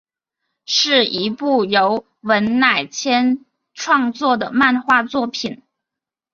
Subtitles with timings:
[0.65, 5.61] 是一部由文乃千创作的漫画作品。